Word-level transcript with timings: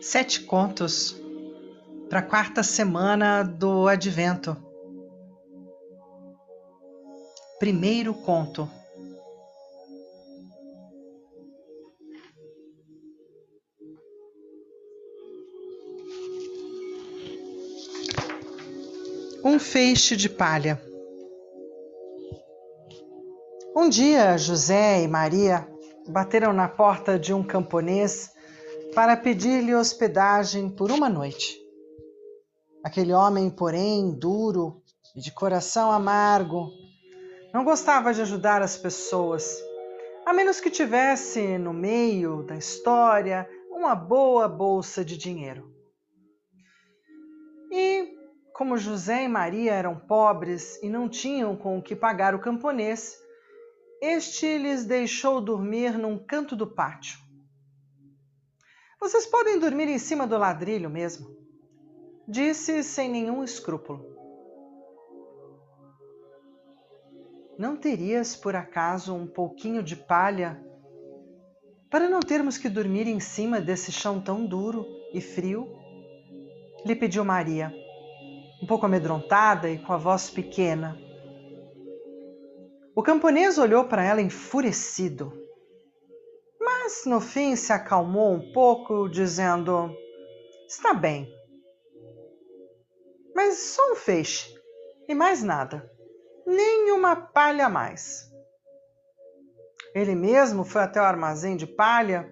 Sete 0.00 0.40
contos 0.44 1.14
para 2.08 2.20
a 2.20 2.22
quarta 2.22 2.62
semana 2.62 3.42
do 3.42 3.86
Advento. 3.86 4.56
Primeiro 7.58 8.14
conto. 8.14 8.66
Um 19.44 19.58
feixe 19.58 20.16
de 20.16 20.30
palha. 20.30 20.80
Um 23.76 23.90
dia, 23.90 24.38
José 24.38 25.02
e 25.02 25.08
Maria 25.08 25.68
bateram 26.08 26.54
na 26.54 26.68
porta 26.68 27.18
de 27.18 27.34
um 27.34 27.42
camponês 27.42 28.30
para 28.94 29.16
pedir-lhe 29.16 29.74
hospedagem 29.74 30.68
por 30.68 30.90
uma 30.90 31.08
noite. 31.08 31.56
Aquele 32.82 33.12
homem, 33.12 33.48
porém, 33.48 34.10
duro 34.10 34.82
e 35.14 35.20
de 35.20 35.30
coração 35.32 35.92
amargo, 35.92 36.70
não 37.54 37.64
gostava 37.64 38.12
de 38.12 38.20
ajudar 38.22 38.62
as 38.62 38.76
pessoas, 38.76 39.62
a 40.26 40.32
menos 40.32 40.60
que 40.60 40.70
tivesse 40.70 41.56
no 41.56 41.72
meio 41.72 42.42
da 42.42 42.56
história 42.56 43.48
uma 43.70 43.94
boa 43.94 44.48
bolsa 44.48 45.04
de 45.04 45.16
dinheiro. 45.16 45.72
E, 47.70 48.18
como 48.52 48.76
José 48.76 49.24
e 49.24 49.28
Maria 49.28 49.72
eram 49.72 49.94
pobres 49.94 50.82
e 50.82 50.88
não 50.88 51.08
tinham 51.08 51.54
com 51.54 51.78
o 51.78 51.82
que 51.82 51.94
pagar 51.94 52.34
o 52.34 52.40
camponês, 52.40 53.16
este 54.02 54.58
lhes 54.58 54.84
deixou 54.84 55.40
dormir 55.40 55.96
num 55.96 56.18
canto 56.18 56.56
do 56.56 56.66
pátio 56.66 57.29
vocês 59.00 59.24
podem 59.24 59.58
dormir 59.58 59.88
em 59.88 59.98
cima 59.98 60.26
do 60.26 60.36
ladrilho 60.36 60.90
mesmo, 60.90 61.34
disse 62.28 62.82
sem 62.82 63.08
nenhum 63.08 63.42
escrúpulo. 63.42 64.04
Não 67.58 67.76
terias, 67.76 68.36
por 68.36 68.54
acaso, 68.54 69.14
um 69.14 69.26
pouquinho 69.26 69.82
de 69.82 69.96
palha 69.96 70.62
para 71.90 72.08
não 72.08 72.20
termos 72.20 72.58
que 72.58 72.68
dormir 72.68 73.08
em 73.08 73.18
cima 73.18 73.60
desse 73.60 73.90
chão 73.90 74.20
tão 74.20 74.46
duro 74.46 74.86
e 75.14 75.20
frio? 75.20 75.66
Lhe 76.84 76.94
pediu 76.94 77.24
Maria, 77.24 77.74
um 78.62 78.66
pouco 78.66 78.84
amedrontada 78.84 79.68
e 79.68 79.78
com 79.78 79.92
a 79.94 79.96
voz 79.96 80.30
pequena. 80.30 80.96
O 82.94 83.02
camponês 83.02 83.56
olhou 83.56 83.84
para 83.84 84.04
ela 84.04 84.20
enfurecido 84.20 85.49
mas 86.90 87.04
no 87.06 87.20
fim 87.20 87.54
se 87.54 87.72
acalmou 87.72 88.32
um 88.32 88.52
pouco, 88.52 89.08
dizendo: 89.08 89.94
Está 90.66 90.92
bem. 90.92 91.32
Mas 93.32 93.58
só 93.58 93.92
um 93.92 93.94
feixe 93.94 94.52
e 95.08 95.14
mais 95.14 95.40
nada, 95.40 95.88
nem 96.44 96.90
uma 96.90 97.14
palha 97.14 97.66
a 97.66 97.68
mais. 97.68 98.28
Ele 99.94 100.16
mesmo 100.16 100.64
foi 100.64 100.82
até 100.82 101.00
o 101.00 101.04
armazém 101.04 101.56
de 101.56 101.66
palha 101.66 102.28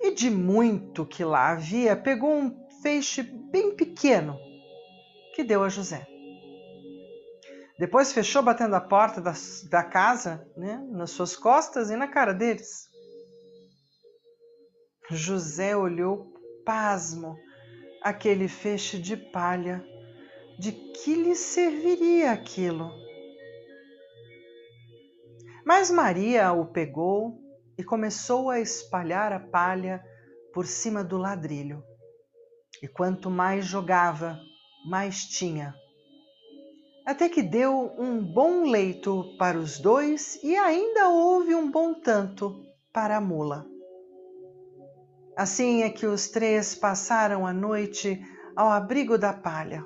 e, 0.00 0.12
de 0.12 0.30
muito 0.30 1.06
que 1.06 1.24
lá 1.24 1.50
havia, 1.52 1.94
pegou 1.94 2.30
um 2.32 2.68
feixe 2.82 3.22
bem 3.22 3.76
pequeno 3.76 4.36
que 5.34 5.44
deu 5.44 5.62
a 5.62 5.68
José. 5.68 6.08
Depois 7.78 8.12
fechou 8.12 8.42
batendo 8.42 8.74
a 8.74 8.80
porta 8.80 9.20
da, 9.20 9.32
da 9.70 9.84
casa 9.84 10.44
né, 10.56 10.84
nas 10.90 11.12
suas 11.12 11.36
costas 11.36 11.88
e 11.88 11.96
na 11.96 12.08
cara 12.08 12.34
deles. 12.34 12.89
José 15.10 15.76
olhou 15.76 16.32
pasmo 16.64 17.36
aquele 18.00 18.46
feixe 18.46 18.98
de 18.98 19.16
palha. 19.16 19.84
De 20.58 20.72
que 20.72 21.14
lhe 21.14 21.34
serviria 21.34 22.32
aquilo? 22.32 22.90
Mas 25.64 25.90
Maria 25.90 26.52
o 26.52 26.66
pegou 26.66 27.40
e 27.78 27.82
começou 27.82 28.50
a 28.50 28.60
espalhar 28.60 29.32
a 29.32 29.40
palha 29.40 30.02
por 30.52 30.66
cima 30.66 31.02
do 31.02 31.16
ladrilho. 31.16 31.82
E 32.82 32.86
quanto 32.86 33.30
mais 33.30 33.64
jogava, 33.64 34.38
mais 34.86 35.24
tinha. 35.24 35.74
Até 37.06 37.28
que 37.28 37.42
deu 37.42 37.94
um 37.98 38.22
bom 38.22 38.70
leito 38.70 39.34
para 39.38 39.58
os 39.58 39.78
dois 39.78 40.38
e 40.42 40.54
ainda 40.56 41.08
houve 41.08 41.54
um 41.54 41.70
bom 41.70 41.94
tanto 41.94 42.62
para 42.92 43.16
a 43.16 43.20
mula. 43.20 43.66
Assim 45.40 45.84
é 45.84 45.88
que 45.88 46.04
os 46.04 46.28
três 46.28 46.74
passaram 46.74 47.46
a 47.46 47.52
noite 47.54 48.22
ao 48.54 48.68
abrigo 48.68 49.16
da 49.16 49.32
palha. 49.32 49.82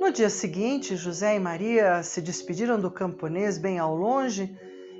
No 0.00 0.10
dia 0.10 0.28
seguinte, 0.28 0.96
José 0.96 1.36
e 1.36 1.38
Maria 1.38 2.02
se 2.02 2.20
despediram 2.20 2.80
do 2.80 2.90
camponês 2.90 3.56
bem 3.56 3.78
ao 3.78 3.94
longe, 3.94 4.52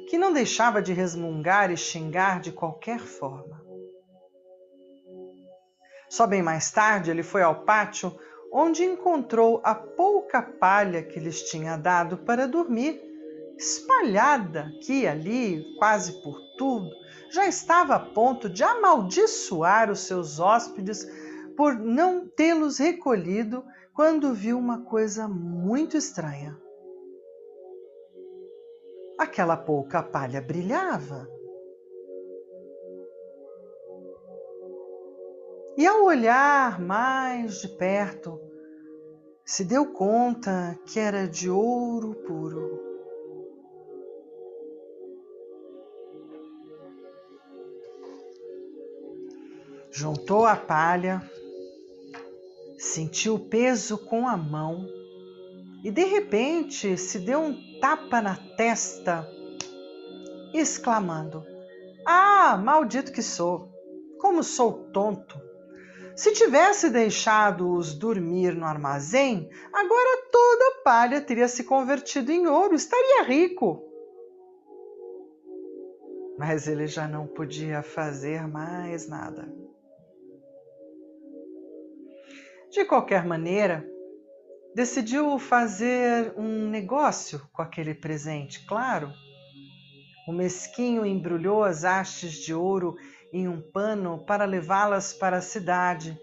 que 0.09 0.17
não 0.17 0.33
deixava 0.33 0.81
de 0.81 0.93
resmungar 0.93 1.73
e 1.73 1.77
xingar 1.77 2.39
de 2.39 2.53
qualquer 2.53 3.01
forma. 3.01 3.61
Só 6.09 6.25
bem 6.25 6.41
mais 6.41 6.71
tarde 6.71 7.11
ele 7.11 7.25
foi 7.25 7.43
ao 7.43 7.65
pátio, 7.65 8.17
onde 8.53 8.85
encontrou 8.85 9.61
a 9.65 9.75
pouca 9.75 10.41
palha 10.41 11.03
que 11.03 11.19
lhes 11.19 11.43
tinha 11.51 11.77
dado 11.77 12.19
para 12.19 12.47
dormir, 12.47 13.03
espalhada 13.59 14.73
aqui 14.77 15.01
e 15.01 15.09
ali, 15.09 15.65
quase 15.81 16.23
por 16.23 16.39
tudo, 16.57 16.89
já 17.31 17.47
estava 17.47 17.95
a 17.95 18.01
ponto 18.01 18.49
de 18.49 18.63
amaldiçoar 18.63 19.91
os 19.91 20.01
seus 20.01 20.39
hóspedes 20.39 21.07
por 21.57 21.75
não 21.75 22.27
tê-los 22.29 22.79
recolhido 22.79 23.65
quando 23.95 24.35
viu 24.35 24.59
uma 24.59 24.85
coisa 24.85 25.27
muito 25.27 25.97
estranha. 25.97 26.57
Aquela 29.19 29.57
pouca 29.57 30.03
palha 30.03 30.41
brilhava. 30.41 31.27
E 35.79 35.87
ao 35.87 36.05
olhar 36.05 36.81
mais 36.81 37.61
de 37.61 37.69
perto, 37.69 38.41
se 39.45 39.65
deu 39.65 39.93
conta 39.93 40.79
que 40.87 40.99
era 40.99 41.27
de 41.27 41.49
ouro 41.49 42.15
puro. 42.27 42.86
Juntou 49.99 50.45
a 50.45 50.55
palha, 50.55 51.23
sentiu 52.77 53.37
o 53.37 53.49
peso 53.49 53.97
com 53.97 54.29
a 54.29 54.37
mão 54.37 54.87
e 55.83 55.91
de 55.91 56.05
repente 56.05 56.99
se 56.99 57.19
deu 57.19 57.41
um 57.41 57.81
tapa 57.81 58.21
na 58.21 58.37
testa, 58.59 59.27
exclamando: 60.53 61.47
Ah, 62.07 62.61
maldito 62.63 63.11
que 63.11 63.23
sou! 63.23 63.71
Como 64.19 64.43
sou 64.43 64.91
tonto! 64.93 65.41
Se 66.15 66.31
tivesse 66.35 66.91
deixado-os 66.91 67.95
dormir 67.95 68.55
no 68.55 68.67
armazém, 68.67 69.49
agora 69.73 70.29
toda 70.31 70.65
a 70.69 70.83
palha 70.85 71.23
teria 71.23 71.49
se 71.49 71.65
convertido 71.65 72.31
em 72.31 72.47
ouro, 72.47 72.75
estaria 72.75 73.23
rico. 73.23 73.83
Mas 76.39 76.69
ele 76.69 76.87
já 76.87 77.09
não 77.09 77.27
podia 77.27 77.83
fazer 77.83 78.47
mais 78.47 79.09
nada. 79.09 79.49
De 82.77 82.85
qualquer 82.85 83.25
maneira, 83.25 83.89
decidiu 84.75 85.39
fazer 85.39 86.35
um 86.37 86.69
negócio 86.69 87.41
com 87.51 87.63
aquele 87.63 87.95
presente, 87.95 88.67
claro. 88.67 89.11
O 90.29 90.33
mesquinho 90.33 91.07
embrulhou 91.07 91.65
as 91.65 91.85
hastes 91.87 92.35
de 92.35 92.53
ouro 92.53 92.95
em 93.33 93.49
um 93.49 93.63
pano 93.63 94.23
para 94.27 94.45
levá-las 94.45 95.15
para 95.15 95.39
a 95.39 95.41
cidade 95.41 96.21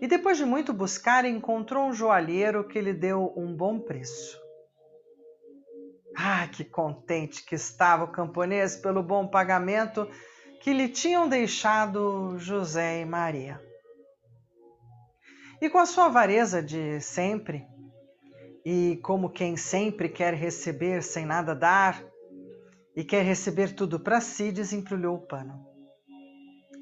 e, 0.00 0.08
depois 0.08 0.36
de 0.36 0.44
muito 0.44 0.72
buscar, 0.72 1.24
encontrou 1.24 1.86
um 1.86 1.92
joalheiro 1.92 2.66
que 2.66 2.80
lhe 2.80 2.92
deu 2.92 3.32
um 3.36 3.54
bom 3.54 3.78
preço. 3.78 4.36
Ah, 6.16 6.48
que 6.48 6.64
contente 6.64 7.44
que 7.44 7.54
estava 7.54 8.02
o 8.02 8.10
camponês 8.10 8.74
pelo 8.74 9.00
bom 9.00 9.28
pagamento 9.28 10.10
que 10.60 10.72
lhe 10.72 10.88
tinham 10.88 11.28
deixado 11.28 12.36
José 12.36 13.00
e 13.00 13.04
Maria. 13.04 13.73
E 15.64 15.70
com 15.70 15.78
a 15.78 15.86
sua 15.86 16.04
avareza 16.04 16.62
de 16.62 17.00
sempre, 17.00 17.66
e 18.66 19.00
como 19.02 19.30
quem 19.30 19.56
sempre 19.56 20.10
quer 20.10 20.34
receber 20.34 21.02
sem 21.02 21.24
nada 21.24 21.54
dar, 21.54 22.04
e 22.94 23.02
quer 23.02 23.22
receber 23.22 23.74
tudo 23.74 23.98
para 23.98 24.20
si, 24.20 24.52
desembrulhou 24.52 25.16
o 25.16 25.26
pano. 25.26 25.66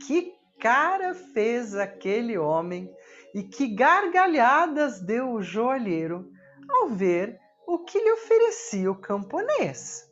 Que 0.05 0.33
cara 0.59 1.15
fez 1.15 1.77
aquele 1.77 2.37
homem 2.37 2.93
e 3.33 3.45
que 3.45 3.69
gargalhadas 3.69 5.01
deu 5.01 5.31
o 5.31 5.43
joalheiro 5.43 6.29
ao 6.69 6.89
ver 6.89 7.39
o 7.65 7.85
que 7.85 8.01
lhe 8.01 8.11
oferecia 8.11 8.91
o 8.91 9.01
camponês. 9.01 10.11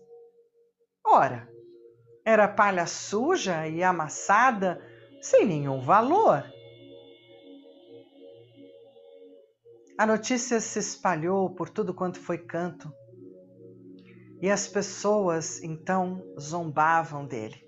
Ora, 1.04 1.48
era 2.24 2.46
palha 2.46 2.86
suja 2.86 3.66
e 3.66 3.82
amassada 3.82 4.80
sem 5.20 5.44
nenhum 5.44 5.80
valor. 5.80 6.44
A 10.00 10.06
notícia 10.06 10.58
se 10.62 10.78
espalhou 10.78 11.50
por 11.50 11.68
tudo 11.68 11.92
quanto 11.92 12.18
foi 12.18 12.38
canto, 12.38 12.90
e 14.40 14.48
as 14.48 14.66
pessoas 14.66 15.62
então 15.62 16.24
zombavam 16.40 17.26
dele, 17.26 17.62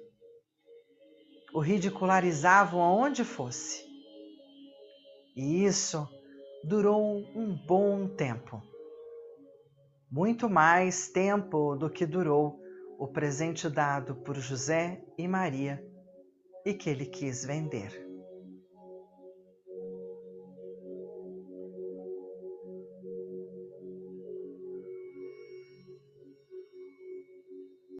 o 1.53 1.61
ridicularizavam 1.61 2.81
aonde 2.81 3.23
fosse. 3.23 3.85
E 5.37 5.63
isso 5.63 6.09
durou 6.65 7.19
um 7.37 7.55
bom 7.67 8.09
tempo. 8.09 8.63
Muito 10.11 10.49
mais 10.49 11.11
tempo 11.11 11.77
do 11.77 11.91
que 11.91 12.07
durou 12.07 12.59
o 12.99 13.09
presente 13.09 13.69
dado 13.69 14.15
por 14.15 14.37
José 14.37 15.05
e 15.19 15.29
Maria 15.29 15.87
e 16.65 16.73
que 16.73 16.89
ele 16.89 17.05
quis 17.05 17.45
vender. 17.45 18.12